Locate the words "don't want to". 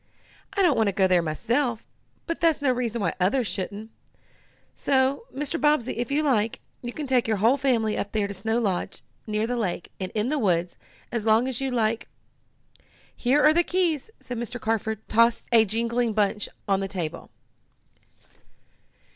0.63-0.93